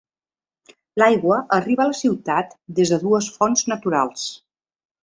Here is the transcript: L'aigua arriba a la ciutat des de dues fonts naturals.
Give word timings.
L'aigua 1.01 1.37
arriba 1.59 1.85
a 1.85 1.91
la 1.91 1.99
ciutat 2.01 2.59
des 2.81 2.95
de 2.95 3.01
dues 3.07 3.31
fonts 3.39 3.67
naturals. 3.75 4.27